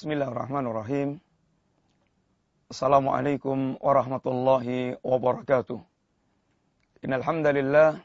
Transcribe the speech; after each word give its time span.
Bismillahirrahmanirrahim. 0.00 1.20
Assalamualaikum 2.72 3.76
warahmatullahi 3.84 4.96
wabarakatuh. 5.04 5.76
Innal 7.04 7.20
hamdalillah 7.20 8.00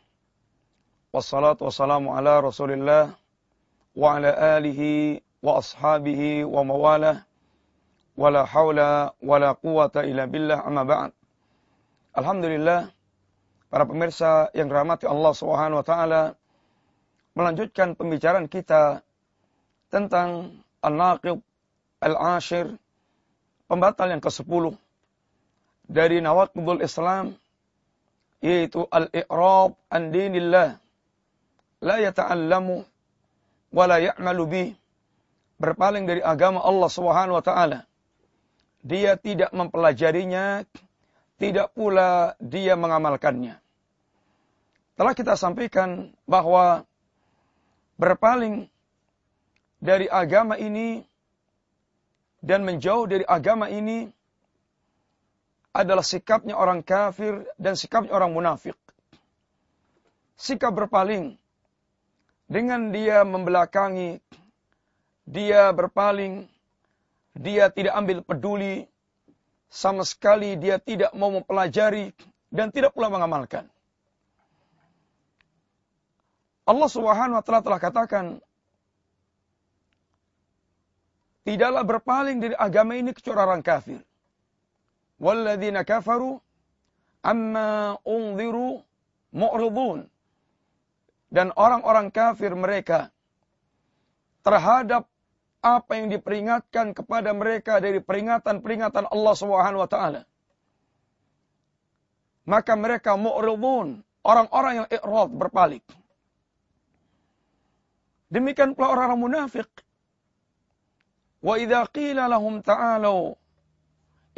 wassalatu 1.15 1.71
wassalamu 1.71 2.11
ala 2.11 2.43
Rasulillah 2.43 3.15
wa 3.95 4.07
ala 4.11 4.59
alihi 4.59 5.23
wa 5.39 5.63
ashabihi 5.63 6.43
wa 6.43 6.67
mawalah 6.67 7.23
wala 8.19 8.43
haula 8.43 9.15
wala 9.23 9.55
quwata 9.55 10.03
illa 10.03 10.27
billah 10.27 10.67
amma 10.67 10.83
ba'd. 10.83 11.15
Alhamdulillah 12.11 12.91
para 13.71 13.87
pemirsa 13.87 14.51
yang 14.51 14.67
dirahmati 14.67 15.07
Allah 15.07 15.31
Subhanahu 15.31 15.79
wa 15.79 15.87
taala 15.87 16.35
melanjutkan 17.39 17.95
pembicaraan 17.95 18.51
kita 18.51 18.99
tentang 19.87 20.59
An-Naqib 20.83 21.39
Al-Ashir, 22.05 22.77
pembatal 23.65 24.13
yang 24.13 24.21
ke-10 24.21 24.77
dari 25.89 26.21
nawaqidul 26.21 26.85
Islam, 26.85 27.33
yaitu 28.45 28.85
al-i'rab 28.93 29.73
an 29.89 30.13
dinillah, 30.13 30.77
la 31.81 31.95
yata'allamu 31.97 32.85
wa 33.73 33.83
la 33.89 33.97
ya'malu 33.97 34.43
bih, 34.45 34.69
berpaling 35.57 36.05
dari 36.05 36.21
agama 36.21 36.61
Allah 36.61 36.89
Subhanahu 36.93 37.41
wa 37.41 37.45
taala. 37.45 37.89
Dia 38.85 39.17
tidak 39.17 39.49
mempelajarinya, 39.49 40.61
tidak 41.41 41.73
pula 41.73 42.37
dia 42.37 42.77
mengamalkannya. 42.77 43.57
Telah 44.95 45.13
kita 45.17 45.33
sampaikan 45.35 46.13
bahwa 46.29 46.85
berpaling 47.97 48.69
dari 49.81 50.05
agama 50.05 50.55
ini 50.55 51.03
dan 52.45 52.61
menjauh 52.61 53.09
dari 53.09 53.25
agama 53.25 53.73
ini 53.73 54.05
adalah 55.73 56.05
sikapnya 56.05 56.53
orang 56.53 56.85
kafir 56.85 57.41
dan 57.57 57.73
sikapnya 57.73 58.13
orang 58.13 58.29
munafik. 58.29 58.77
Sikap 60.37 60.77
berpaling 60.77 61.41
dengan 62.45 62.93
dia 62.93 63.25
membelakangi, 63.25 64.21
dia 65.25 65.73
berpaling, 65.73 66.45
dia 67.33 67.73
tidak 67.73 67.97
ambil 67.97 68.21
peduli, 68.21 68.85
sama 69.73 70.05
sekali 70.05 70.53
dia 70.53 70.77
tidak 70.77 71.09
mau 71.17 71.33
mempelajari 71.33 72.13
dan 72.53 72.69
tidak 72.69 72.93
pula 72.93 73.09
mengamalkan. 73.09 73.65
Allah 76.65 76.89
Subhanahu 76.89 77.41
wa 77.41 77.43
taala 77.45 77.61
telah 77.65 77.81
katakan 77.81 78.25
tidaklah 81.45 81.85
berpaling 81.85 82.41
dari 82.41 82.57
agama 82.57 82.97
ini 82.97 83.13
kecuali 83.13 83.39
orang 83.39 83.61
kafir. 83.61 84.01
Walladzina 85.21 85.85
kafaru 85.85 86.41
amma 87.21 87.95
unziru 88.03 88.81
mu'ridun. 89.31 90.09
Dan 91.29 91.53
orang-orang 91.55 92.09
kafir 92.09 92.51
mereka 92.57 93.13
terhadap 94.41 95.09
apa 95.61 95.91
yang 95.97 96.13
diperingatkan 96.13 96.93
kepada 96.93 97.33
mereka 97.33 97.81
dari 97.81 97.97
peringatan-peringatan 98.01 99.09
Allah 99.09 99.33
Subhanahu 99.33 99.81
wa 99.85 99.89
taala. 99.89 100.21
Maka 102.45 102.77
mereka 102.77 103.17
mu'ridun, 103.17 104.05
orang-orang 104.21 104.85
yang 104.85 104.87
i'rad 104.93 105.29
berpaling. 105.33 105.81
Demikian 108.29 108.77
pula 108.77 108.93
orang-orang 108.93 109.21
munafik 109.21 109.84
Wa 111.45 111.61
idza 111.61 111.85
qila 111.93 112.25
lahum 112.25 112.65
ta'alu 112.65 113.37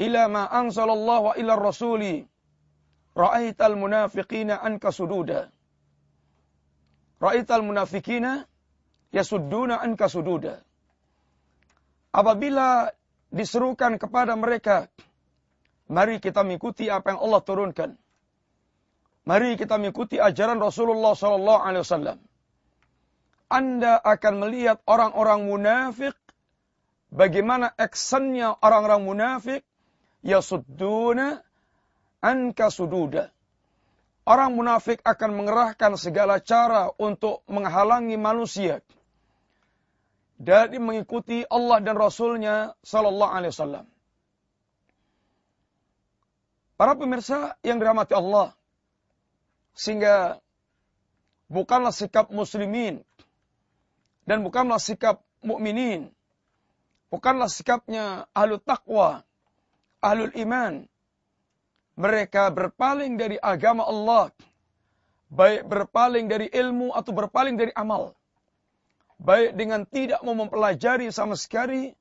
ila 0.04 0.22
ma 0.28 0.44
wa 0.52 1.32
ila 1.40 1.54
rasuli 1.56 2.28
ra'aital 3.16 3.80
munafiqina. 3.80 4.60
Ra'aital 7.18 7.64
munafiqina 7.64 8.44
yasudduna. 9.16 9.88
Apabila 12.12 12.92
diserukan 13.32 13.96
kepada 13.96 14.36
mereka, 14.36 14.92
mari 15.88 16.20
kita 16.20 16.44
mengikuti 16.44 16.92
apa 16.92 17.16
yang 17.16 17.24
Allah 17.24 17.42
turunkan. 17.42 17.90
Mari 19.24 19.56
kita 19.56 19.80
mengikuti 19.80 20.20
ajaran 20.20 20.60
Rasulullah 20.60 21.16
sallallahu 21.16 21.62
alaihi 21.64 21.84
wasallam. 21.88 22.18
Anda 23.48 23.96
akan 23.96 24.34
melihat 24.44 24.84
orang-orang 24.84 25.48
munafik 25.48 26.16
bagaimana 27.18 27.74
actionnya 27.74 28.54
orang-orang 28.62 29.02
munafik 29.02 29.62
yasudduna 30.22 31.42
anka 32.22 32.70
sududa. 32.70 33.34
Orang 34.28 34.60
munafik 34.60 35.00
akan 35.08 35.40
mengerahkan 35.40 35.96
segala 35.96 36.44
cara 36.44 36.92
untuk 37.00 37.48
menghalangi 37.48 38.20
manusia 38.20 38.84
dari 40.36 40.78
mengikuti 40.84 41.48
Allah 41.48 41.80
dan 41.80 41.96
Rasulnya 41.96 42.76
Sallallahu 42.84 43.32
Alaihi 43.32 43.52
Wasallam. 43.56 43.86
Para 46.76 46.94
pemirsa 46.94 47.56
yang 47.64 47.80
dirahmati 47.80 48.14
Allah, 48.14 48.54
sehingga 49.74 50.44
bukanlah 51.48 51.96
sikap 51.96 52.28
muslimin 52.28 53.02
dan 54.28 54.44
bukanlah 54.44 54.78
sikap 54.78 55.24
mukminin 55.40 56.12
Bukanlah 57.08 57.48
sikapnya 57.48 58.28
ahlu 58.36 58.60
taqwa, 58.60 59.24
ahlul 60.04 60.34
iman. 60.36 60.84
Mereka 61.98 62.54
berpaling 62.54 63.18
dari 63.18 63.40
agama 63.40 63.88
Allah. 63.88 64.30
Baik 65.28 65.68
berpaling 65.68 66.32
dari 66.32 66.48
ilmu 66.48 66.96
atau 66.96 67.12
berpaling 67.12 67.60
dari 67.60 67.74
amal. 67.76 68.16
Baik 69.18 69.58
dengan 69.58 69.84
tidak 69.84 70.22
mau 70.22 70.38
mempelajari 70.38 71.10
sama 71.10 71.36
sekali 71.36 71.92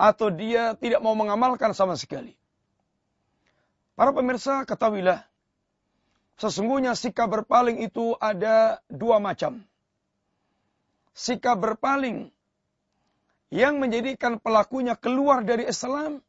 atau 0.00 0.32
dia 0.32 0.74
tidak 0.80 1.04
mau 1.04 1.14
mengamalkan 1.14 1.76
sama 1.76 1.94
sekali. 1.94 2.34
Para 3.92 4.10
pemirsa 4.10 4.64
ketahuilah, 4.64 5.20
sesungguhnya 6.40 6.96
sikap 6.96 7.28
berpaling 7.28 7.84
itu 7.84 8.16
ada 8.18 8.80
dua 8.88 9.20
macam. 9.20 9.60
Sikap 11.12 11.60
berpaling 11.60 12.31
yang 13.52 13.76
menjadikan 13.76 14.40
pelakunya 14.40 14.96
keluar 14.96 15.44
dari 15.44 15.68
Islam, 15.68 16.24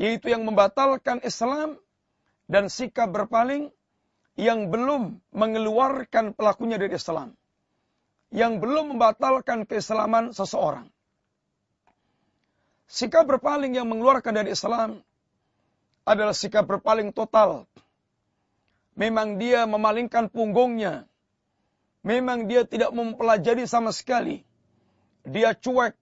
yaitu 0.00 0.32
yang 0.32 0.48
membatalkan 0.48 1.20
Islam 1.20 1.76
dan 2.48 2.72
sikap 2.72 3.12
berpaling 3.12 3.68
yang 4.32 4.72
belum 4.72 5.20
mengeluarkan 5.36 6.32
pelakunya 6.32 6.80
dari 6.80 6.96
Islam, 6.96 7.36
yang 8.32 8.64
belum 8.64 8.96
membatalkan 8.96 9.68
keislaman 9.68 10.32
seseorang. 10.32 10.88
Sikap 12.88 13.28
berpaling 13.28 13.76
yang 13.76 13.84
mengeluarkan 13.84 14.40
dari 14.40 14.56
Islam 14.56 15.04
adalah 16.08 16.32
sikap 16.32 16.64
berpaling 16.64 17.12
total. 17.12 17.68
Memang 18.96 19.36
dia 19.36 19.68
memalingkan 19.68 20.32
punggungnya. 20.32 21.04
Memang 22.00 22.48
dia 22.48 22.64
tidak 22.64 22.90
mempelajari 22.96 23.68
sama 23.68 23.92
sekali 23.92 24.48
dia 25.26 25.52
cuek, 25.52 25.94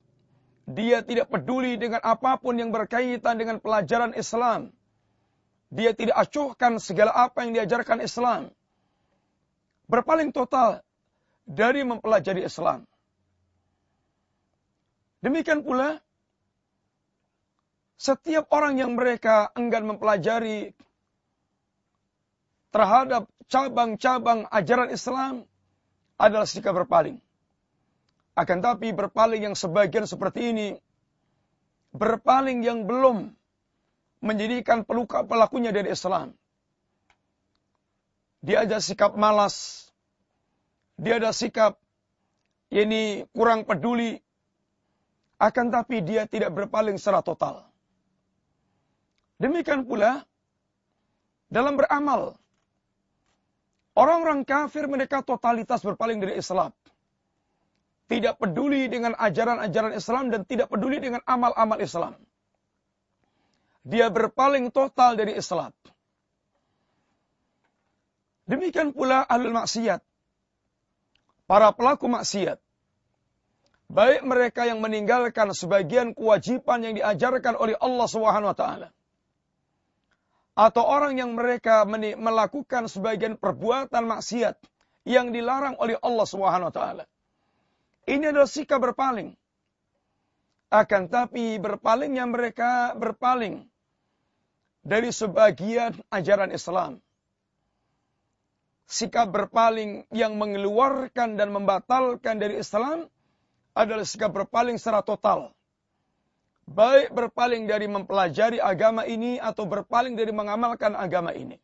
dia 0.69 1.01
tidak 1.01 1.33
peduli 1.33 1.81
dengan 1.81 2.05
apa 2.05 2.37
pun 2.37 2.55
yang 2.61 2.71
berkaitan 2.71 3.41
dengan 3.41 3.59
pelajaran 3.59 4.13
Islam. 4.15 4.71
Dia 5.69 5.93
tidak 5.93 6.17
acuhkan 6.17 6.81
segala 6.81 7.13
apa 7.13 7.45
yang 7.45 7.53
diajarkan 7.57 8.01
Islam. 8.01 8.53
Berpaling 9.89 10.33
total 10.33 10.81
dari 11.49 11.85
mempelajari 11.85 12.45
Islam. 12.45 12.85
Demikian 15.25 15.65
pula, 15.65 15.99
setiap 17.99 18.47
orang 18.55 18.79
yang 18.79 18.95
mereka 18.95 19.51
enggan 19.59 19.89
mempelajari 19.89 20.77
terhadap 22.71 23.27
cabang-cabang 23.49 24.47
ajaran 24.53 24.93
Islam 24.93 25.49
adalah 26.21 26.47
sikap 26.47 26.77
berpaling. 26.77 27.19
Akan 28.39 28.63
tapi 28.63 28.95
berpaling 28.95 29.51
yang 29.51 29.57
sebagian 29.59 30.07
seperti 30.07 30.55
ini, 30.55 30.69
berpaling 31.91 32.63
yang 32.63 32.87
belum 32.87 33.35
menjadikan 34.23 34.87
peluka 34.87 35.27
pelakunya 35.27 35.75
dari 35.75 35.91
Islam. 35.91 36.31
Dia 38.39 38.63
ada 38.63 38.79
sikap 38.79 39.19
malas, 39.19 39.91
dia 40.95 41.19
ada 41.19 41.35
sikap 41.35 41.75
ini 42.71 43.27
kurang 43.35 43.67
peduli, 43.67 44.23
akan 45.43 45.75
tapi 45.75 45.99
dia 46.07 46.31
tidak 46.31 46.55
berpaling 46.55 46.95
secara 46.95 47.27
total. 47.27 47.67
Demikian 49.43 49.83
pula 49.83 50.23
dalam 51.51 51.75
beramal. 51.75 52.39
Orang-orang 53.99 54.47
kafir 54.47 54.87
mereka 54.87 55.27
totalitas 55.27 55.83
berpaling 55.83 56.23
dari 56.23 56.39
Islam. 56.39 56.71
Tidak 58.09 58.41
peduli 58.41 58.89
dengan 58.89 59.13
ajaran-ajaran 59.15 59.93
Islam 59.93 60.33
dan 60.33 60.49
tidak 60.49 60.73
peduli 60.73 60.97
dengan 60.99 61.21
amal-amal 61.29 61.77
Islam. 61.79 62.17
Dia 63.85 64.09
berpaling 64.09 64.73
total 64.73 65.17
dari 65.21 65.37
Islam. 65.37 65.71
Demikian 68.49 68.97
pula 68.97 69.29
ahlul 69.29 69.53
maksiat. 69.53 70.01
Para 71.45 71.69
pelaku 71.77 72.09
maksiat. 72.09 72.57
Baik 73.89 74.21
mereka 74.25 74.69
yang 74.69 74.85
meninggalkan 74.85 75.53
sebagian 75.53 76.13
kewajiban 76.13 76.85
yang 76.85 76.95
diajarkan 76.97 77.57
oleh 77.57 77.77
Allah 77.81 78.09
taala. 78.53 78.89
Atau 80.53 80.85
orang 80.85 81.17
yang 81.17 81.33
mereka 81.33 81.89
melakukan 82.17 82.89
sebagian 82.89 83.41
perbuatan 83.41 84.05
maksiat 84.05 84.61
yang 85.09 85.33
dilarang 85.33 85.77
oleh 85.81 85.97
Allah 86.01 86.27
Subhanahu 86.29 86.69
wa 86.69 86.75
taala. 86.75 87.05
Ini 88.09 88.33
adalah 88.33 88.49
sikap 88.49 88.81
berpaling. 88.81 89.37
Akan 90.73 91.13
tapi 91.13 91.61
berpalingnya 91.61 92.25
mereka 92.25 92.97
berpaling 92.97 93.69
dari 94.81 95.13
sebagian 95.13 95.93
ajaran 96.09 96.53
Islam 96.53 97.01
sikap 98.89 99.29
berpaling 99.29 100.09
yang 100.17 100.41
mengeluarkan 100.41 101.37
dan 101.37 101.53
membatalkan 101.53 102.41
dari 102.41 102.57
Islam 102.57 103.05
adalah 103.77 104.09
sikap 104.09 104.33
berpaling 104.33 104.81
secara 104.81 105.05
total. 105.05 105.53
Baik 106.65 107.13
berpaling 107.13 107.69
dari 107.69 107.85
mempelajari 107.85 108.61
agama 108.61 109.05
ini 109.05 109.37
atau 109.37 109.69
berpaling 109.69 110.17
dari 110.17 110.33
mengamalkan 110.33 110.97
agama 110.97 111.37
ini. 111.37 111.61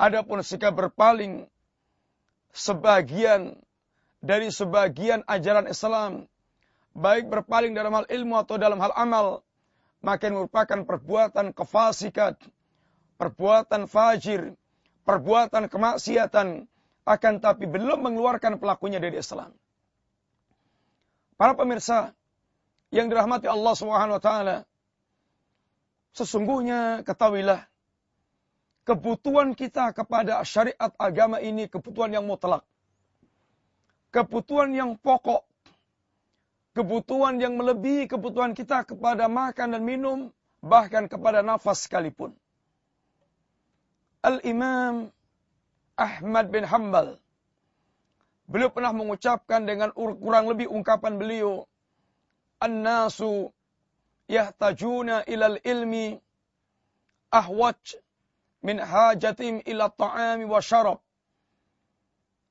Adapun 0.00 0.40
sikap 0.40 0.72
berpaling 0.72 1.44
sebagian 2.56 3.52
dari 4.20 4.52
sebagian 4.52 5.24
ajaran 5.24 5.68
Islam, 5.68 6.28
baik 6.92 7.32
berpaling 7.32 7.72
dalam 7.72 7.92
hal 7.96 8.06
ilmu 8.08 8.36
atau 8.40 8.60
dalam 8.60 8.76
hal 8.80 8.92
amal, 8.96 9.40
makin 10.04 10.36
merupakan 10.36 10.84
perbuatan 10.84 11.56
kefasikat, 11.56 12.36
perbuatan 13.16 13.88
fajir, 13.88 14.56
perbuatan 15.08 15.68
kemaksiatan 15.72 16.68
akan 17.08 17.34
tapi 17.40 17.64
belum 17.64 18.04
mengeluarkan 18.04 18.60
pelakunya 18.60 19.00
dari 19.00 19.18
Islam. 19.18 19.56
Para 21.40 21.56
pemirsa 21.56 22.12
yang 22.92 23.08
dirahmati 23.08 23.48
Allah 23.48 23.72
Subhanahu 23.72 24.20
wa 24.20 24.22
taala, 24.22 24.56
sesungguhnya 26.12 27.00
ketahuilah 27.08 27.64
kebutuhan 28.84 29.56
kita 29.56 29.96
kepada 29.96 30.44
syariat 30.44 30.92
agama 31.00 31.40
ini 31.40 31.70
kebutuhan 31.70 32.12
yang 32.12 32.28
mutlak. 32.28 32.66
Kebutuhan 34.10 34.74
yang 34.74 34.98
pokok. 34.98 35.46
Kebutuhan 36.70 37.42
yang 37.42 37.58
melebihi 37.58 38.06
kebutuhan 38.06 38.54
kita 38.54 38.86
kepada 38.86 39.26
makan 39.26 39.74
dan 39.74 39.82
minum, 39.82 40.18
bahkan 40.62 41.10
kepada 41.10 41.42
nafas 41.42 41.86
sekalipun. 41.86 42.30
Al-Imam 44.22 45.10
Ahmad 45.98 46.46
bin 46.52 46.62
Hanbal. 46.62 47.18
Beliau 48.50 48.70
pernah 48.70 48.90
mengucapkan 48.90 49.62
dengan 49.62 49.94
kurang 49.94 50.50
lebih 50.50 50.66
ungkapan 50.66 51.18
beliau. 51.18 51.66
An-nasu 52.60 53.50
yahtajuna 54.30 55.26
ilal 55.26 55.58
ilmi 55.62 56.18
ahwaj 57.30 57.98
min 58.62 58.78
hajatim 58.78 59.62
ila 59.66 59.90
ta'ami 59.90 60.44
wa 60.44 60.60
syarab. 60.62 60.98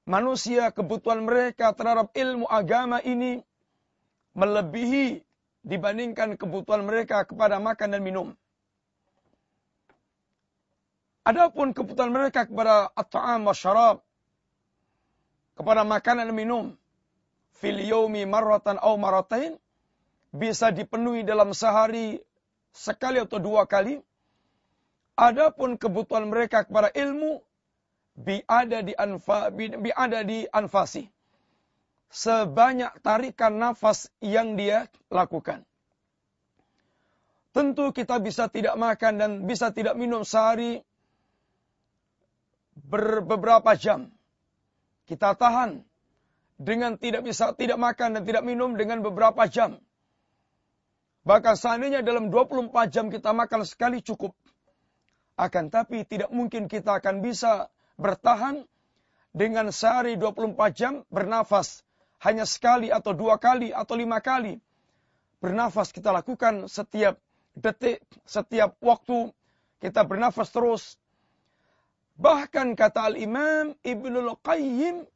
Manusia 0.10 0.74
kebutuhan 0.74 1.22
mereka 1.22 1.70
terhadap 1.78 2.10
ilmu 2.18 2.50
agama 2.50 2.98
ini 3.06 3.46
melebihi 4.34 5.22
dibandingkan 5.62 6.34
kebutuhan 6.34 6.82
mereka 6.82 7.22
kepada 7.30 7.62
makan 7.62 7.94
dan 7.94 8.02
minum. 8.02 8.28
Adapun 11.22 11.78
kebutuhan 11.78 12.10
mereka 12.10 12.50
kepada 12.50 12.90
at-ta'am 12.98 13.46
wa 13.46 13.54
syarab, 13.54 14.02
kepada 15.54 15.86
makanan 15.86 16.26
dan 16.26 16.34
minum, 16.34 16.66
fil 17.62 17.78
yaumi 17.78 18.26
marratan 18.26 18.82
au 18.82 18.98
maratain, 18.98 19.62
bisa 20.34 20.74
dipenuhi 20.74 21.22
dalam 21.22 21.54
sehari 21.54 22.18
sekali 22.74 23.22
atau 23.22 23.38
dua 23.38 23.70
kali. 23.70 24.02
Adapun 25.14 25.78
kebutuhan 25.78 26.26
mereka 26.34 26.66
kepada 26.66 26.90
ilmu, 26.98 27.46
bi 28.20 28.44
ada 28.44 28.84
di 28.84 28.92
anfa, 28.92 29.48
bi, 29.56 29.72
bi 29.72 29.90
ada 29.96 30.28
di 30.28 30.44
anfasi. 30.44 31.08
Sebanyak 32.10 33.00
tarikan 33.00 33.62
nafas 33.62 34.12
yang 34.20 34.60
dia 34.60 34.90
lakukan. 35.08 35.64
Tentu 37.54 37.94
kita 37.96 38.18
bisa 38.20 38.50
tidak 38.50 38.76
makan 38.76 39.14
dan 39.18 39.32
bisa 39.46 39.70
tidak 39.70 39.96
minum 39.96 40.26
sehari 40.26 40.82
beberapa 43.24 43.74
jam. 43.78 44.10
Kita 45.06 45.34
tahan 45.34 45.82
dengan 46.60 46.98
tidak 47.00 47.26
bisa 47.26 47.54
tidak 47.56 47.78
makan 47.78 48.20
dan 48.20 48.24
tidak 48.26 48.44
minum 48.46 48.76
dengan 48.76 49.02
beberapa 49.06 49.46
jam. 49.50 49.80
Bahkan 51.26 51.56
seandainya 51.58 52.02
dalam 52.02 52.34
24 52.34 52.74
jam 52.90 53.10
kita 53.14 53.34
makan 53.34 53.66
sekali 53.66 54.02
cukup. 54.02 54.34
Akan 55.40 55.72
tapi 55.72 56.04
tidak 56.04 56.34
mungkin 56.36 56.68
kita 56.68 57.00
akan 57.00 57.22
bisa 57.24 57.72
bertahan 58.00 58.64
dengan 59.36 59.70
sehari 59.76 60.16
24 60.16 60.56
jam 60.72 60.94
bernafas. 61.12 61.84
Hanya 62.20 62.44
sekali 62.48 62.92
atau 62.92 63.12
dua 63.12 63.40
kali 63.40 63.76
atau 63.76 63.96
lima 63.96 64.24
kali. 64.24 64.60
Bernafas 65.40 65.92
kita 65.92 66.12
lakukan 66.12 66.68
setiap 66.72 67.20
detik, 67.56 68.04
setiap 68.24 68.76
waktu. 68.80 69.32
Kita 69.80 70.04
bernafas 70.04 70.52
terus 70.52 71.00
Bahkan 72.20 72.76
kata 72.76 73.16
Al-Imam 73.16 73.80
Ibnul 73.80 74.36
Qayyim, 74.44 75.08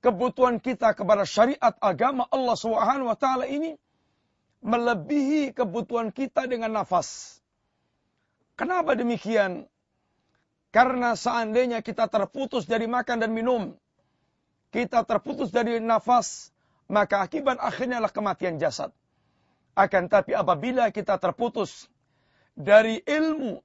kebutuhan 0.00 0.56
kita 0.56 0.96
kepada 0.96 1.28
syariat 1.28 1.76
agama 1.84 2.24
Allah 2.32 2.56
Subhanahu 2.56 3.12
wa 3.12 3.18
taala 3.20 3.44
ini 3.44 3.76
melebihi 4.64 5.52
kebutuhan 5.52 6.08
kita 6.08 6.48
dengan 6.48 6.72
nafas. 6.72 7.40
Kenapa 8.56 8.96
demikian? 8.96 9.68
Karena 10.74 11.14
seandainya 11.14 11.86
kita 11.86 12.10
terputus 12.10 12.66
dari 12.66 12.90
makan 12.90 13.22
dan 13.22 13.30
minum, 13.30 13.78
kita 14.74 15.06
terputus 15.06 15.54
dari 15.54 15.78
nafas, 15.78 16.50
maka 16.90 17.22
akibat 17.22 17.62
akhirnya 17.62 18.02
adalah 18.02 18.10
kematian 18.10 18.58
jasad. 18.58 18.90
Akan 19.78 20.10
tapi 20.10 20.34
apabila 20.34 20.90
kita 20.90 21.14
terputus 21.22 21.86
dari 22.58 22.98
ilmu 23.06 23.62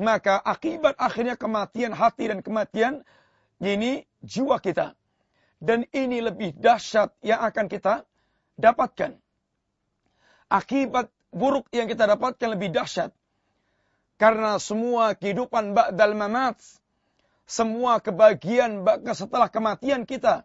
maka 0.00 0.40
akibat 0.40 0.96
akhirnya 0.96 1.36
kematian 1.36 1.92
hati 1.92 2.32
dan 2.32 2.40
kematian 2.40 3.04
ini 3.60 4.08
jiwa 4.24 4.56
kita. 4.56 4.96
Dan 5.60 5.84
ini 5.92 6.24
lebih 6.24 6.56
dahsyat 6.56 7.12
yang 7.20 7.44
akan 7.44 7.68
kita 7.68 8.08
dapatkan. 8.56 9.12
Akibat 10.48 11.12
buruk 11.28 11.68
yang 11.68 11.84
kita 11.84 12.08
dapatkan 12.08 12.48
lebih 12.48 12.72
dahsyat. 12.72 13.12
Karena 14.20 14.60
semua 14.60 15.16
kehidupan 15.16 15.72
ba'dal 15.72 16.12
mamat, 16.12 16.60
semua 17.48 18.04
kebahagiaan 18.04 18.84
setelah 19.16 19.48
kematian 19.48 20.04
kita 20.04 20.44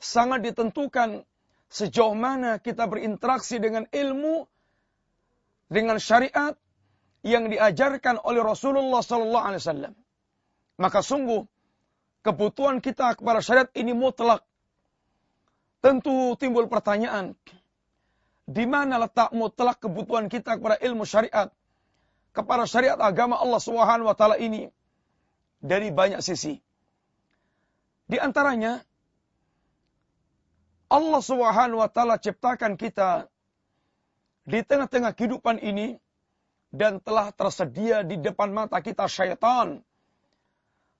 sangat 0.00 0.48
ditentukan 0.48 1.28
sejauh 1.68 2.16
mana 2.16 2.56
kita 2.56 2.88
berinteraksi 2.88 3.60
dengan 3.60 3.84
ilmu, 3.92 4.48
dengan 5.68 6.00
syariat, 6.00 6.56
yang 7.20 7.52
diajarkan 7.52 8.16
oleh 8.22 8.40
Rasulullah 8.40 9.04
sallallahu 9.04 9.44
alaihi 9.44 9.60
wasallam. 9.60 9.94
Maka 10.80 11.04
sungguh 11.04 11.44
kebutuhan 12.24 12.80
kita 12.80 13.18
kepada 13.20 13.44
syariat 13.44 13.68
ini 13.76 13.92
mutlak. 13.92 14.40
Tentu 15.84 16.32
timbul 16.40 16.64
pertanyaan, 16.72 17.36
di 18.48 18.64
mana 18.64 19.04
letak 19.04 19.36
mutlak 19.36 19.84
kebutuhan 19.84 20.32
kita 20.32 20.56
kepada 20.56 20.80
ilmu 20.80 21.04
syariat, 21.04 21.52
kepada 22.36 22.68
syariat 22.68 23.00
agama 23.00 23.40
Allah 23.40 23.56
Subhanahu 23.56 24.12
wa 24.12 24.16
taala 24.16 24.36
ini 24.36 24.68
dari 25.64 25.88
banyak 25.88 26.20
sisi. 26.20 26.60
Di 28.04 28.20
antaranya 28.20 28.84
Allah 30.92 31.22
Subhanahu 31.24 31.80
wa 31.80 31.88
taala 31.88 32.20
ciptakan 32.20 32.76
kita 32.76 33.32
di 34.44 34.60
tengah-tengah 34.62 35.16
kehidupan 35.16 35.58
ini 35.64 35.96
dan 36.70 37.00
telah 37.00 37.32
tersedia 37.32 38.04
di 38.04 38.20
depan 38.20 38.52
mata 38.52 38.78
kita 38.84 39.08
syaitan 39.08 39.80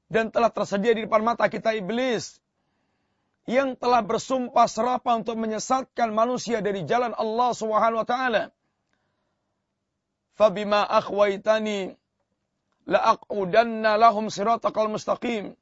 dan 0.09 0.33
telah 0.33 0.51
tersedia 0.51 0.97
di 0.97 1.05
depan 1.05 1.23
mata 1.23 1.47
kita 1.47 1.77
iblis 1.77 2.41
yang 3.47 3.79
telah 3.79 4.03
bersumpah 4.03 4.67
serapah 4.67 5.23
untuk 5.23 5.39
menyesatkan 5.39 6.11
manusia 6.11 6.59
dari 6.59 6.83
jalan 6.83 7.15
Allah 7.15 7.51
Subhanahu 7.55 8.03
wa 8.03 8.09
taala. 8.09 8.56
Fabima 10.37 10.85
akhwaitani 10.85 11.97
la'aqudanna 12.87 13.97
lahum 13.97 14.29
siratal 14.29 14.93
mustaqim. 14.93 15.57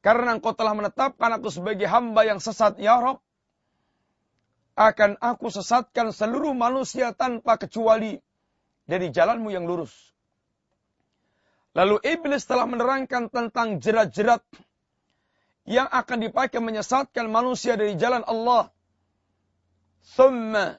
Karena 0.00 0.38
engkau 0.38 0.54
telah 0.54 0.72
menetapkan 0.72 1.34
aku 1.36 1.50
sebagai 1.50 1.84
hamba 1.90 2.24
yang 2.24 2.40
sesat, 2.40 2.78
ya 2.80 2.96
Rob. 3.02 3.20
Akan 4.76 5.16
aku 5.20 5.48
sesatkan 5.48 6.12
seluruh 6.12 6.52
manusia 6.52 7.10
tanpa 7.16 7.56
kecuali 7.56 8.20
dari 8.84 9.08
jalanmu 9.08 9.48
yang 9.48 9.64
lurus. 9.64 9.92
Lalu 11.72 12.00
iblis 12.04 12.44
telah 12.44 12.64
menerangkan 12.64 13.28
tentang 13.28 13.80
jerat-jerat 13.80 14.44
yang 15.66 15.90
akan 15.90 16.18
dipakai 16.22 16.62
menyesatkan 16.62 17.26
manusia 17.28 17.74
dari 17.74 17.98
jalan 17.98 18.22
Allah. 18.24 18.70
Thumma 20.14 20.78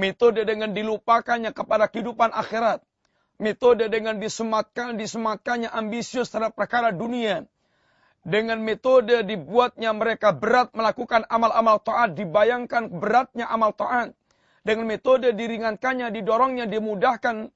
Metode 0.00 0.48
dengan 0.48 0.72
dilupakannya 0.72 1.52
kepada 1.52 1.92
kehidupan 1.92 2.32
akhirat. 2.32 2.80
Metode 3.36 3.92
dengan 3.92 4.16
disematkan, 4.16 4.96
disematkannya 4.96 5.68
ambisius 5.68 6.32
terhadap 6.32 6.56
perkara 6.56 6.88
dunia. 6.88 7.44
Dengan 8.24 8.60
metode 8.64 9.24
dibuatnya 9.24 9.92
mereka 9.92 10.32
berat 10.32 10.72
melakukan 10.72 11.28
amal-amal 11.28 11.80
taat. 11.84 12.16
Dibayangkan 12.16 12.88
beratnya 12.88 13.44
amal 13.48 13.76
taat 13.76 14.16
dengan 14.60 14.84
metode 14.88 15.32
diringankannya, 15.32 16.12
didorongnya, 16.12 16.68
dimudahkan 16.68 17.48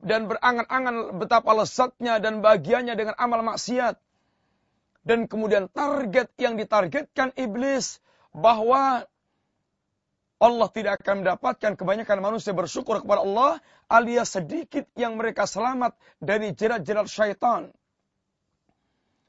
dan 0.00 0.20
berangan-angan 0.30 1.20
betapa 1.20 1.50
lesatnya 1.52 2.16
dan 2.22 2.40
bahagianya 2.40 2.96
dengan 2.96 3.14
amal 3.20 3.44
maksiat. 3.44 4.00
Dan 5.04 5.28
kemudian 5.28 5.68
target 5.72 6.28
yang 6.36 6.60
ditargetkan 6.60 7.32
iblis 7.36 8.00
bahwa 8.36 9.08
Allah 10.40 10.68
tidak 10.72 11.04
akan 11.04 11.20
mendapatkan 11.20 11.76
kebanyakan 11.76 12.18
manusia 12.24 12.56
bersyukur 12.56 13.04
kepada 13.04 13.20
Allah 13.20 13.60
alias 13.92 14.32
sedikit 14.32 14.88
yang 14.96 15.20
mereka 15.20 15.44
selamat 15.44 15.92
dari 16.16 16.56
jerat-jerat 16.56 17.06
syaitan. 17.12 17.68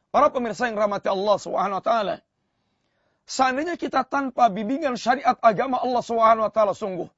Para 0.08 0.32
pemirsa 0.32 0.72
yang 0.72 0.80
rahmati 0.80 1.12
Allah 1.12 1.36
Subhanahu 1.36 1.80
wa 1.80 1.84
taala. 1.84 2.16
Seandainya 3.28 3.76
kita 3.76 4.08
tanpa 4.08 4.48
bimbingan 4.48 4.96
syariat 4.96 5.36
agama 5.44 5.84
Allah 5.84 6.00
Subhanahu 6.00 6.48
wa 6.48 6.52
taala 6.52 6.72
sungguh 6.72 7.12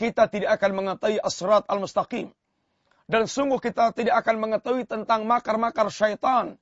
kita 0.00 0.32
tidak 0.32 0.56
akan 0.56 0.70
mengetahui 0.80 1.20
asrat 1.20 1.68
al-mustaqim. 1.68 2.32
Dan 3.04 3.28
sungguh 3.28 3.60
kita 3.60 3.92
tidak 3.92 4.24
akan 4.24 4.40
mengetahui 4.40 4.88
tentang 4.88 5.28
makar-makar 5.28 5.92
syaitan. 5.92 6.56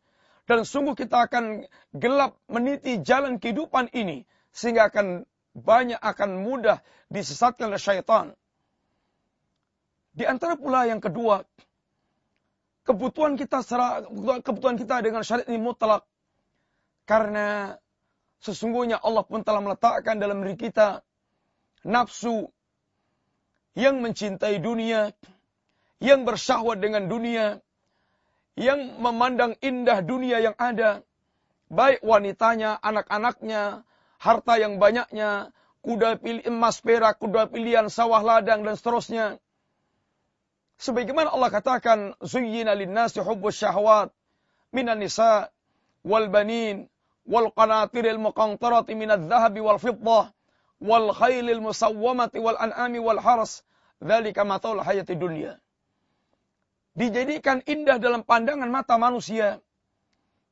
Dan 0.51 0.67
sungguh 0.67 0.99
kita 0.99 1.31
akan 1.31 1.63
gelap 1.95 2.35
meniti 2.51 2.99
jalan 2.99 3.39
kehidupan 3.39 3.95
ini. 3.95 4.27
Sehingga 4.51 4.91
akan 4.91 5.23
banyak 5.59 5.99
akan 5.99 6.41
mudah 6.43 6.81
disesatkan 7.11 7.69
oleh 7.69 7.83
syaitan. 7.83 8.33
Di 10.15 10.27
antara 10.27 10.59
pula 10.59 10.87
yang 10.87 11.03
kedua, 11.03 11.43
kebutuhan 12.83 13.39
kita 13.39 13.63
kebutuhan 14.43 14.79
kita 14.79 15.03
dengan 15.03 15.23
syariat 15.23 15.47
ini 15.51 15.61
mutlak. 15.61 16.07
Karena 17.09 17.79
Sesungguhnya 18.39 19.03
Allah 19.03 19.27
pun 19.27 19.43
telah 19.43 19.59
meletakkan 19.59 20.23
dalam 20.23 20.47
diri 20.47 20.55
kita 20.55 21.03
nafsu 21.83 22.47
yang 23.75 23.99
mencintai 23.99 24.63
dunia, 24.63 25.11
yang 25.99 26.23
bersyahwat 26.23 26.79
dengan 26.79 27.11
dunia, 27.11 27.59
yang 28.55 28.99
memandang 29.03 29.59
indah 29.59 30.03
dunia 30.03 30.39
yang 30.39 30.57
ada, 30.59 31.03
baik 31.67 32.03
wanitanya, 32.03 32.79
anak-anaknya, 32.79 33.83
harta 34.19 34.59
yang 34.59 34.83
banyaknya, 34.83 35.55
kuda 35.83 36.19
pilih 36.19 36.45
emas 36.47 36.83
perak, 36.83 37.23
kuda 37.23 37.49
pilihan 37.49 37.87
sawah 37.87 38.21
ladang 38.21 38.67
dan 38.67 38.75
seterusnya. 38.75 39.39
Sebagaimana 40.79 41.35
Allah 41.35 41.51
katakan, 41.51 41.99
"Zuyyina 42.23 42.75
lin-nasi 42.75 43.19
hubbus 43.19 43.59
syahwat 43.59 44.15
minan 44.71 45.03
nisa 45.03 45.51
wal 46.07 46.31
banin 46.31 46.87
wal 47.27 47.51
qanatiril 47.51 48.23
muqantarati 48.23 48.95
minadh 48.95 49.27
dhahabi 49.27 49.59
wal 49.59 49.79
fiddah 49.83 50.31
wal 50.79 51.11
khailil 51.11 51.61
musawwamati 51.63 52.39
wal 52.39 52.59
an'ami 52.59 53.03
wal 53.03 53.19
haras. 53.19 53.67
Dzalika 53.99 54.47
mataul 54.47 54.79
hayati 54.79 55.19
dunya. 55.19 55.59
Dijadikan 56.95 57.63
indah 57.67 57.99
dalam 57.99 58.23
pandangan 58.23 58.71
mata 58.71 58.95
manusia 58.95 59.59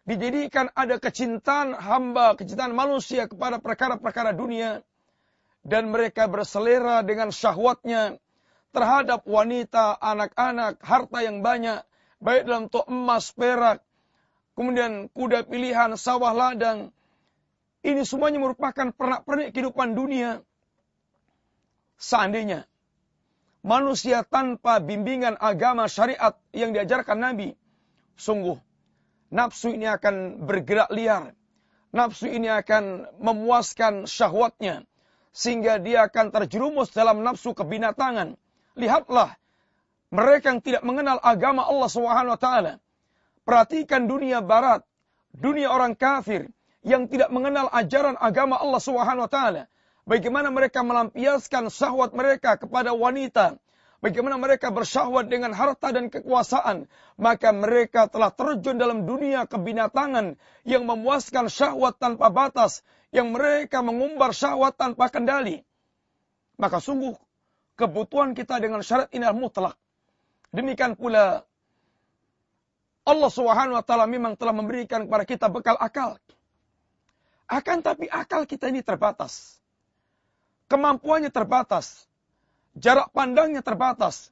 dijadikan 0.07 0.71
ada 0.73 1.03
kecintaan 1.03 1.75
hamba 1.75 2.39
kecintaan 2.39 2.73
manusia 2.73 3.27
kepada 3.27 3.59
perkara-perkara 3.59 4.31
dunia 4.33 4.87
dan 5.67 5.91
mereka 5.91 6.31
berselera 6.31 7.03
dengan 7.03 7.35
syahwatnya 7.35 8.23
terhadap 8.71 9.27
wanita, 9.27 9.99
anak-anak, 9.99 10.79
harta 10.79 11.19
yang 11.27 11.43
banyak, 11.43 11.83
baik 12.23 12.47
dalam 12.47 12.71
tok 12.71 12.87
emas, 12.87 13.35
perak, 13.35 13.83
kemudian 14.55 15.11
kuda 15.11 15.43
pilihan, 15.43 15.99
sawah 15.99 16.31
ladang. 16.31 16.95
Ini 17.83 18.07
semuanya 18.07 18.39
merupakan 18.39 18.95
pernak-pernik 18.95 19.51
kehidupan 19.51 19.99
dunia. 19.99 20.45
Seandainya 21.99 22.69
manusia 23.65 24.23
tanpa 24.23 24.79
bimbingan 24.79 25.35
agama 25.41 25.91
syariat 25.91 26.37
yang 26.55 26.71
diajarkan 26.71 27.19
Nabi, 27.19 27.57
sungguh 28.21 28.66
nafsu 29.37 29.77
ini 29.77 29.85
akan 29.85 30.49
bergerak 30.49 30.89
liar. 30.89 31.37
Nafsu 31.93 32.33
ini 32.33 32.49
akan 32.49 33.13
memuaskan 33.21 34.09
syahwatnya 34.09 34.89
sehingga 35.37 35.77
dia 35.77 36.09
akan 36.09 36.33
terjerumus 36.33 36.89
dalam 36.97 37.21
nafsu 37.21 37.53
kebinatangan. 37.53 38.41
Lihatlah 38.73 39.37
mereka 40.09 40.57
yang 40.57 40.65
tidak 40.65 40.83
mengenal 40.89 41.21
agama 41.21 41.69
Allah 41.69 42.37
taala 42.41 42.75
Perhatikan 43.47 44.11
dunia 44.11 44.43
barat, 44.43 44.83
dunia 45.31 45.71
orang 45.71 45.95
kafir 45.95 46.51
yang 46.83 47.07
tidak 47.07 47.31
mengenal 47.31 47.71
ajaran 47.71 48.19
agama 48.19 48.59
Allah 48.59 48.83
taala. 49.31 49.63
Bagaimana 50.03 50.51
mereka 50.51 50.83
melampiaskan 50.83 51.71
syahwat 51.71 52.11
mereka 52.11 52.59
kepada 52.59 52.91
wanita, 52.91 53.59
bagaimana 54.07 54.39
mereka 54.39 54.71
bersyahwat 54.71 55.27
dengan 55.27 55.51
harta 55.51 55.91
dan 55.91 56.07
kekuasaan, 56.07 56.87
maka 57.19 57.51
mereka 57.51 58.07
telah 58.07 58.31
terjun 58.31 58.79
dalam 58.79 59.03
dunia 59.03 59.51
kebinatangan 59.51 60.39
yang 60.63 60.87
memuaskan 60.87 61.51
syahwat 61.51 61.99
tanpa 61.99 62.31
batas, 62.31 62.87
yang 63.11 63.35
mereka 63.35 63.83
mengumbar 63.83 64.31
syahwat 64.31 64.79
tanpa 64.79 65.11
kendali. 65.11 65.67
Maka 66.55 66.79
sungguh 66.79 67.19
kebutuhan 67.75 68.39
kita 68.39 68.63
dengan 68.63 68.87
syarat 68.87 69.11
ini 69.11 69.27
mutlak. 69.35 69.75
Demikian 70.55 70.95
pula 70.95 71.43
Allah 73.03 73.31
Subhanahu 73.31 73.75
wa 73.75 73.85
taala 73.85 74.07
memang 74.07 74.39
telah 74.39 74.55
memberikan 74.55 75.11
kepada 75.11 75.25
kita 75.27 75.47
bekal 75.51 75.75
akal. 75.83 76.15
Akan 77.51 77.83
tapi 77.83 78.07
akal 78.07 78.47
kita 78.47 78.71
ini 78.71 78.87
terbatas. 78.87 79.59
Kemampuannya 80.71 81.31
terbatas. 81.31 82.06
Jarak 82.77 83.11
pandangnya 83.17 83.65
terbatas. 83.65 84.31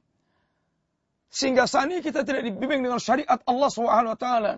Sehingga 1.33 1.65
saat 1.65 1.89
ini 1.89 1.99
kita 1.99 2.21
tidak 2.23 2.45
dibimbing 2.45 2.85
dengan 2.85 3.01
syariat 3.01 3.41
Allah 3.43 3.69
taala. 4.15 4.53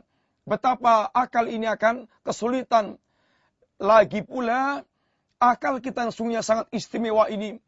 Betapa 0.47 1.07
akal 1.11 1.47
ini 1.47 1.67
akan 1.67 2.07
kesulitan. 2.23 2.99
Lagi 3.79 4.21
pula 4.23 4.83
akal 5.39 5.79
kita 5.79 6.07
yang 6.07 6.13
sungguhnya 6.13 6.43
sangat 6.43 6.67
istimewa 6.73 7.29
ini 7.31 7.59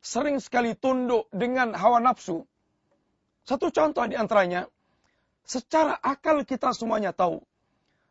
sering 0.00 0.40
sekali 0.40 0.72
tunduk 0.74 1.28
dengan 1.30 1.76
hawa 1.76 2.00
nafsu. 2.00 2.48
Satu 3.44 3.72
contoh 3.72 4.04
di 4.06 4.14
antaranya, 4.14 4.68
Secara 5.50 5.98
akal 5.98 6.46
kita 6.46 6.70
semuanya 6.70 7.10
tahu 7.10 7.42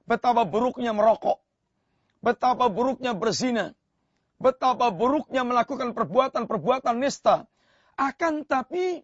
betapa 0.03 0.43
buruknya 0.43 0.91
merokok, 0.91 1.39
betapa 2.19 2.67
buruknya 2.67 3.15
berzina, 3.15 3.71
betapa 4.39 4.89
buruknya 4.89 5.43
melakukan 5.43 5.91
perbuatan-perbuatan 5.91 6.95
nista. 6.97 7.45
Akan 7.99 8.47
tapi 8.47 9.03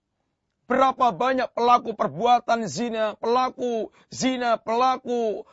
berapa 0.66 1.12
banyak 1.12 1.52
pelaku 1.52 1.94
perbuatan 1.94 2.66
zina, 2.66 3.20
pelaku 3.20 3.92
zina, 4.10 4.58
pelaku 4.58 5.44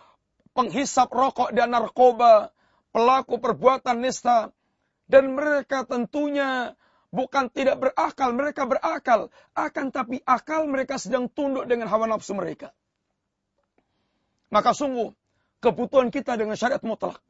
penghisap 0.54 1.10
rokok 1.10 1.50
dan 1.52 1.74
narkoba, 1.74 2.54
pelaku 2.94 3.42
perbuatan 3.42 4.00
nista, 4.00 4.54
dan 5.10 5.34
mereka 5.34 5.84
tentunya 5.84 6.78
Bukan 7.12 7.52
tidak 7.52 7.76
berakal, 7.76 8.32
mereka 8.32 8.64
berakal. 8.64 9.28
Akan 9.52 9.92
tapi 9.92 10.24
akal 10.24 10.64
mereka 10.64 10.96
sedang 10.96 11.28
tunduk 11.28 11.68
dengan 11.68 11.84
hawa 11.92 12.08
nafsu 12.08 12.32
mereka. 12.32 12.72
Maka 14.48 14.72
sungguh, 14.72 15.12
kebutuhan 15.60 16.08
kita 16.08 16.40
dengan 16.40 16.56
syariat 16.56 16.80
mutlak. 16.80 17.20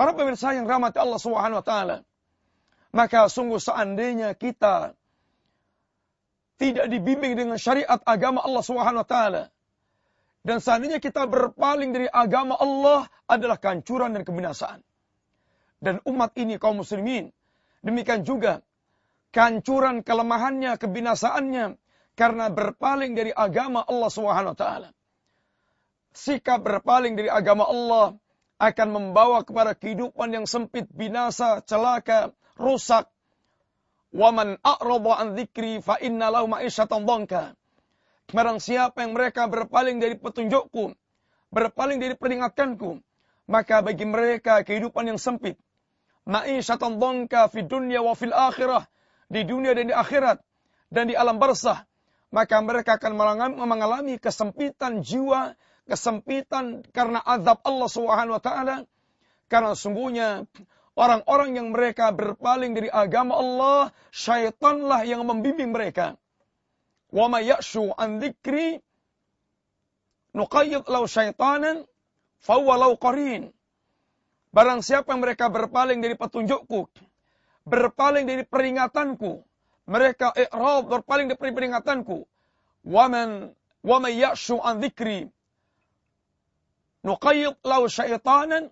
Para 0.00 0.16
pemirsa 0.16 0.56
yang 0.56 0.64
rahmati 0.64 0.96
Allah 0.96 1.20
Subhanahu 1.20 1.60
wa 1.60 1.66
taala. 1.66 1.96
Maka 2.96 3.28
sungguh 3.28 3.60
seandainya 3.60 4.32
kita 4.32 4.96
tidak 6.56 6.88
dibimbing 6.88 7.36
dengan 7.36 7.60
syariat 7.60 8.00
agama 8.08 8.40
Allah 8.40 8.64
Subhanahu 8.64 9.04
wa 9.04 9.08
taala 9.08 9.42
dan 10.40 10.56
seandainya 10.64 11.04
kita 11.04 11.28
berpaling 11.28 11.92
dari 11.92 12.08
agama 12.08 12.56
Allah 12.56 13.12
adalah 13.28 13.60
kehancuran 13.60 14.16
dan 14.16 14.24
kebinasaan. 14.24 14.80
Dan 15.84 16.00
umat 16.08 16.32
ini 16.40 16.56
kaum 16.56 16.80
muslimin 16.80 17.28
demikian 17.84 18.24
juga 18.24 18.64
kehancuran 19.36 20.00
kelemahannya, 20.00 20.80
kebinasaannya 20.80 21.76
karena 22.16 22.48
berpaling 22.48 23.12
dari 23.12 23.36
agama 23.36 23.84
Allah 23.84 24.08
Subhanahu 24.08 24.56
wa 24.56 24.58
taala 24.58 24.88
sikap 26.16 26.64
berpaling 26.64 27.14
dari 27.20 27.28
agama 27.28 27.68
Allah 27.68 28.16
akan 28.60 28.88
membawa 28.92 29.40
kepada 29.40 29.72
kehidupan 29.72 30.36
yang 30.36 30.44
sempit, 30.44 30.84
binasa, 30.92 31.64
celaka, 31.64 32.36
rusak. 32.60 33.08
Waman 34.12 34.60
a'rada 34.60 35.12
an 35.16 35.38
dzikri 35.38 35.80
fa 35.80 35.96
inna 36.02 36.28
lahu 36.28 36.50
ma'isyatan 36.50 37.08
dhanka. 37.08 37.56
Barang 38.30 38.60
siapa 38.60 39.00
yang 39.02 39.16
mereka 39.16 39.48
berpaling 39.48 39.96
dari 39.96 40.18
petunjukku, 40.20 40.92
berpaling 41.50 41.98
dari 41.98 42.14
peringatanku, 42.14 43.00
maka 43.48 43.80
bagi 43.80 44.04
mereka 44.04 44.60
kehidupan 44.60 45.14
yang 45.14 45.18
sempit. 45.18 45.56
Ma'isyatan 46.28 47.00
dhanka 47.00 47.48
fi 47.48 47.64
dunya 47.64 48.04
wa 48.04 48.12
fil 48.12 48.34
akhirah, 48.34 48.84
di 49.30 49.46
dunia 49.46 49.72
dan 49.72 49.88
di 49.88 49.94
akhirat 49.94 50.42
dan 50.90 51.08
di 51.08 51.14
alam 51.14 51.38
barzah. 51.38 51.86
Maka 52.30 52.62
mereka 52.62 52.98
akan 52.98 53.14
mengalami 53.58 54.18
kesempitan 54.18 55.02
jiwa 55.02 55.54
kesempitan 55.90 56.86
karena 56.94 57.18
azab 57.26 57.58
Allah 57.66 57.88
Subhanahu 57.90 58.38
wa 58.38 58.42
taala. 58.42 58.76
Karena 59.50 59.74
sungguhnya 59.74 60.46
orang-orang 60.94 61.58
yang 61.58 61.74
mereka 61.74 62.14
berpaling 62.14 62.78
dari 62.78 62.86
agama 62.86 63.34
Allah 63.34 63.90
syaitanlah 64.14 65.02
yang 65.02 65.26
membimbing 65.26 65.74
mereka. 65.74 66.14
Wa 67.10 67.26
may 67.26 67.50
ya'shu 67.50 67.90
an 67.98 68.22
dzikri 68.22 68.78
nuqayyid 70.30 70.86
law 70.86 71.10
syaitanan 71.10 71.82
huwa 72.46 72.74
law 72.78 72.94
qarin. 72.94 73.50
Barang 74.54 74.86
siapa 74.86 75.10
yang 75.10 75.26
mereka 75.26 75.50
berpaling 75.50 75.98
dari 75.98 76.14
petunjukku 76.14 76.86
berpaling 77.66 78.24
dari 78.24 78.42
peringatanku 78.42 79.44
mereka 79.90 80.30
i'rad 80.38 80.86
berpaling 80.86 81.26
dari 81.26 81.50
peringatanku. 81.50 82.22
Waman 82.86 83.50
wa 83.82 83.96
may 83.98 84.16
ya'shu 84.22 84.62
an 84.62 84.78
dzikri 84.78 85.26
Nuqayyid 87.00 87.64
lau 87.64 87.88
syaitanan 87.88 88.68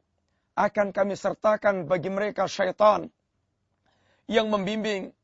akan 0.53 0.93
kami 0.93 1.15
sertakan 1.17 1.89
bagi 1.89 2.13
mereka 2.13 2.45
syaitan 2.45 3.09
yang 4.29 4.53
membimbing 4.53 5.17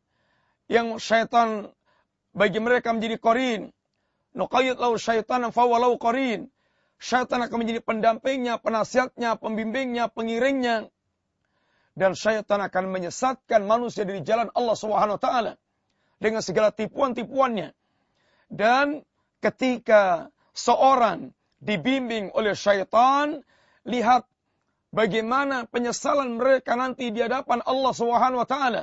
yang 0.73 0.97
syaitan 0.97 1.69
bagi 2.33 2.59
mereka 2.59 2.97
menjadi 2.97 3.21
korin. 3.21 3.63
Nuqayyid 4.33 4.81
lau 4.81 4.97
syaitanan 4.97 5.53
fawalau 5.53 6.01
korin. 6.01 6.49
Syaitan 6.97 7.45
akan 7.45 7.59
menjadi 7.61 7.85
pendampingnya 7.85 8.57
penasihatnya 8.57 9.37
pembimbingnya 9.37 10.09
pengiringnya. 10.09 10.89
Dan 11.95 12.17
syaitan 12.19 12.59
akan 12.59 12.91
menyesatkan 12.91 13.69
manusia 13.69 14.03
dari 14.03 14.25
jalan 14.25 14.51
Allah 14.57 14.75
Subhanahu 14.75 15.21
wa 15.21 15.23
taala 15.23 15.53
dengan 16.19 16.41
segala 16.41 16.73
tipuan-tipuannya. 16.75 17.71
Dan 18.51 19.05
ketika 19.45 20.33
seorang 20.57 21.31
dibimbing 21.65 22.29
oleh 22.37 22.53
syaitan, 22.53 23.41
lihat 23.89 24.29
bagaimana 24.93 25.65
penyesalan 25.65 26.37
mereka 26.37 26.77
nanti 26.77 27.09
di 27.09 27.25
hadapan 27.25 27.65
Allah 27.65 27.93
Subhanahu 27.97 28.45
wa 28.45 28.49
taala. 28.49 28.83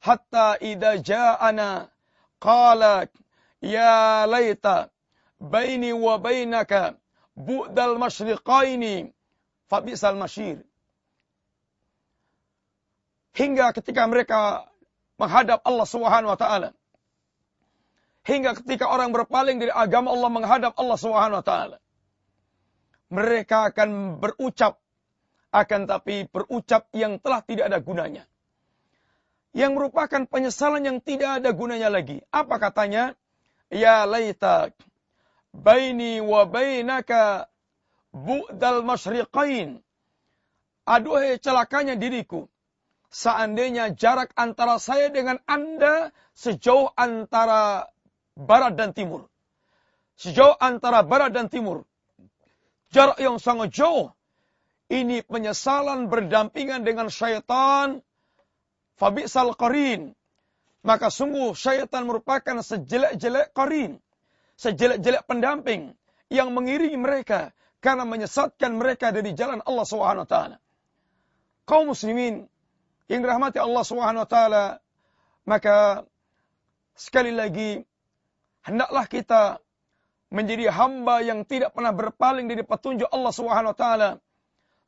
Hatta 0.00 0.56
idza 0.58 0.96
ja'ana 1.04 1.92
qala 2.40 3.04
ya 3.60 4.24
laita 4.24 4.88
baini 5.36 5.92
wa 5.92 6.16
bainaka 6.16 6.96
bu'dal 7.36 8.00
masyriqaini 8.00 9.12
fabisal 9.68 10.16
masyir. 10.16 10.64
Hingga 13.36 13.70
ketika 13.76 14.08
mereka 14.08 14.66
menghadap 15.20 15.62
Allah 15.62 15.86
Subhanahu 15.86 16.32
wa 16.34 16.38
taala. 16.40 16.70
Hingga 18.26 18.60
ketika 18.64 18.90
orang 18.90 19.14
berpaling 19.14 19.60
dari 19.62 19.72
agama 19.72 20.10
Allah 20.10 20.30
menghadap 20.32 20.72
Allah 20.74 20.98
Subhanahu 20.98 21.40
wa 21.42 21.46
taala 21.46 21.78
mereka 23.08 23.72
akan 23.72 24.20
berucap 24.20 24.76
akan 25.48 25.88
tapi 25.88 26.28
berucap 26.28 26.92
yang 26.92 27.16
telah 27.20 27.40
tidak 27.40 27.72
ada 27.72 27.80
gunanya. 27.80 28.24
Yang 29.56 29.80
merupakan 29.80 30.28
penyesalan 30.28 30.84
yang 30.84 30.98
tidak 31.00 31.40
ada 31.40 31.50
gunanya 31.56 31.88
lagi. 31.88 32.20
Apa 32.28 32.60
katanya? 32.60 33.16
Ya 33.72 34.04
laita 34.04 34.72
baini 35.56 36.20
wa 36.20 36.44
bainaka 36.44 37.48
bu'dal 38.12 38.84
masyriqain. 38.84 39.80
Aduhai 40.84 41.40
celakanya 41.40 41.96
diriku. 41.96 42.48
Seandainya 43.08 43.96
jarak 43.96 44.36
antara 44.36 44.76
saya 44.76 45.08
dengan 45.08 45.40
Anda 45.48 46.12
sejauh 46.36 46.92
antara 46.92 47.88
barat 48.36 48.76
dan 48.76 48.92
timur. 48.92 49.32
Sejauh 50.20 50.60
antara 50.60 51.00
barat 51.00 51.32
dan 51.32 51.48
timur 51.48 51.88
jarak 52.92 53.18
yang 53.20 53.36
sangat 53.36 53.72
jauh. 53.72 54.12
Ini 54.88 55.20
penyesalan 55.28 56.08
berdampingan 56.08 56.80
dengan 56.80 57.12
syaitan. 57.12 58.00
Fabisal 58.96 59.52
qarin. 59.52 60.16
Maka 60.80 61.12
sungguh 61.12 61.52
syaitan 61.52 62.08
merupakan 62.08 62.64
sejelek-jelek 62.64 63.52
qarin. 63.52 64.00
Sejelek-jelek 64.56 65.28
pendamping. 65.28 65.92
Yang 66.32 66.48
mengiringi 66.56 66.96
mereka. 66.96 67.52
Karena 67.84 68.08
menyesatkan 68.08 68.80
mereka 68.80 69.12
dari 69.12 69.36
jalan 69.36 69.60
Allah 69.68 69.84
SWT. 69.84 70.36
Kaum 71.68 71.92
muslimin. 71.92 72.48
Yang 73.12 73.20
dirahmati 73.28 73.60
Allah 73.60 73.84
SWT. 73.84 74.36
Maka 75.44 76.08
sekali 76.96 77.36
lagi. 77.36 77.84
Hendaklah 78.64 79.04
kita 79.04 79.60
menjadi 80.28 80.68
hamba 80.68 81.24
yang 81.24 81.44
tidak 81.48 81.72
pernah 81.72 81.92
berpaling 81.92 82.48
dari 82.48 82.60
petunjuk 82.60 83.08
Allah 83.08 83.32
Subhanahu 83.32 83.72
wa 83.72 83.78
taala. 83.78 84.10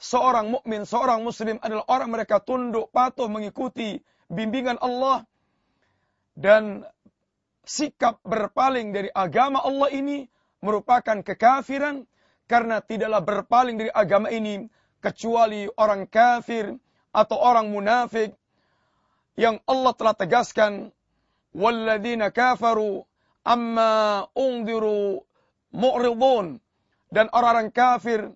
Seorang 0.00 0.48
mukmin, 0.48 0.88
seorang 0.88 1.20
muslim 1.20 1.61
adalah 1.61 1.85
orang 1.92 2.09
mereka 2.09 2.40
tunduk 2.40 2.88
patuh 2.88 3.29
mengikuti 3.29 4.00
bimbingan 4.33 4.81
Allah 4.81 5.29
dan 6.33 6.88
sikap 7.68 8.16
berpaling 8.24 8.96
dari 8.96 9.12
agama 9.12 9.61
Allah 9.61 9.92
ini 9.92 10.24
merupakan 10.64 11.20
kekafiran 11.20 12.09
karena 12.48 12.81
tidaklah 12.81 13.20
berpaling 13.20 13.76
dari 13.76 13.92
agama 13.92 14.33
ini 14.33 14.66
kecuali 15.05 15.68
orang 15.76 16.09
kafir 16.09 16.76
atau 17.12 17.37
orang 17.37 17.68
munafik 17.68 18.33
yang 19.37 19.61
Allah 19.68 19.92
telah 19.96 20.14
tegaskan 20.16 20.92
walladzina 21.53 22.29
kafaru 22.33 23.05
amma 23.44 24.26
undiru 24.37 25.24
mu'ridun 25.70 26.59
dan 27.11 27.26
orang-orang 27.35 27.70
kafir 27.74 28.30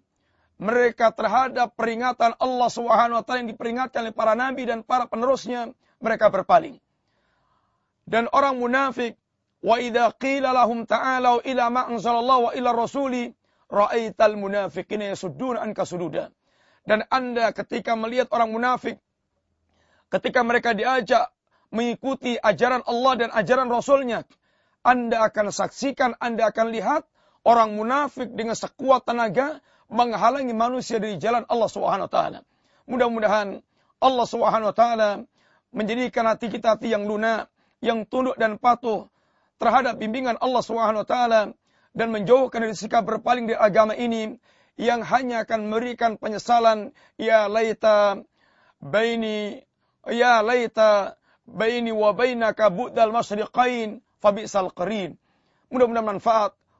mereka 0.58 1.10
terhadap 1.10 1.74
peringatan 1.74 2.38
Allah 2.38 2.68
Subhanahu 2.70 3.20
wa 3.20 3.24
taala 3.26 3.42
yang 3.42 3.50
diperingatkan 3.50 4.06
oleh 4.06 4.14
para 4.14 4.38
nabi 4.38 4.66
dan 4.66 4.86
para 4.86 5.10
penerusnya 5.10 5.74
mereka 5.98 6.30
berpaling. 6.30 6.78
Dan 8.06 8.30
orang 8.30 8.60
munafik 8.60 9.18
wa 9.64 9.80
idza 9.80 10.12
qila 10.14 10.54
lahum 10.54 10.86
ta'alu 10.86 11.42
ila 11.48 11.64
ma 11.72 11.82
anzalallahu 11.90 12.42
wa 12.48 12.52
ila 12.54 12.70
rasuli 12.70 13.32
ra'aital 13.66 14.36
munafiqina 14.38 15.10
yasuddun 15.10 15.58
anka 15.58 15.82
sududa. 15.88 16.30
Dan 16.84 17.02
Anda 17.08 17.50
ketika 17.50 17.96
melihat 17.96 18.28
orang 18.30 18.52
munafik 18.52 19.00
ketika 20.12 20.46
mereka 20.46 20.76
diajak 20.76 21.34
mengikuti 21.74 22.38
ajaran 22.38 22.86
Allah 22.86 23.12
dan 23.18 23.30
ajaran 23.34 23.66
Rasulnya, 23.66 24.22
Anda 24.86 25.26
akan 25.26 25.50
saksikan, 25.50 26.14
Anda 26.22 26.54
akan 26.54 26.70
lihat 26.70 27.02
orang 27.44 27.76
munafik 27.76 28.32
dengan 28.32 28.56
sekuat 28.56 29.04
tenaga 29.04 29.60
menghalangi 29.92 30.56
manusia 30.56 30.96
dari 30.96 31.20
jalan 31.20 31.44
Allah 31.46 31.68
Subhanahu 31.68 32.08
wa 32.08 32.12
taala. 32.12 32.40
Mudah-mudahan 32.88 33.60
Allah 34.00 34.26
Subhanahu 34.26 34.72
wa 34.72 34.76
taala 34.76 35.10
menjadikan 35.70 36.24
hati 36.24 36.48
kita 36.48 36.74
hati 36.76 36.90
yang 36.90 37.04
lunak, 37.04 37.52
yang 37.84 38.08
tunduk 38.08 38.34
dan 38.40 38.56
patuh 38.56 39.06
terhadap 39.60 40.00
bimbingan 40.00 40.40
Allah 40.40 40.62
Subhanahu 40.64 41.04
wa 41.04 41.08
taala 41.08 41.40
dan 41.94 42.08
menjauhkan 42.10 42.64
dari 42.64 42.74
sikap 42.74 43.06
berpaling 43.06 43.46
dari 43.46 43.60
agama 43.60 43.94
ini 43.94 44.40
yang 44.74 45.06
hanya 45.06 45.46
akan 45.46 45.70
memberikan 45.70 46.18
penyesalan 46.18 46.90
ya 47.14 47.46
laita 47.46 48.26
baini 48.82 49.62
ya 50.10 50.42
laita 50.42 51.14
baini 51.46 51.94
wa 51.94 52.10
bainaka 52.10 52.72
bu'dal 52.72 53.14
masyriqain 53.14 54.02
fa 54.18 54.32
qarin. 54.74 55.14
Mudah-mudahan 55.70 56.18
manfaat 56.18 56.56